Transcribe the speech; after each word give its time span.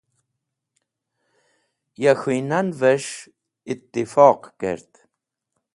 Ya 2.01 2.13
k̃hũynan’ves̃h 2.19 3.13
itifoq 3.71 4.41
kert. 4.59 4.91